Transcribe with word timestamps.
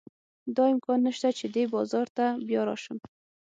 دا 0.55 0.63
امکان 0.73 0.99
نه 1.05 1.11
شته 1.17 1.29
چې 1.37 1.45
دې 1.55 1.63
بازار 1.73 2.07
ته 2.17 2.25
بیا 2.47 2.61
راشم. 2.67 2.97